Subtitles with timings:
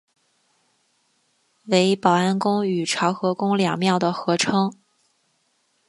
[1.65, 4.73] 为保安宫与潮和宫两庙的合称。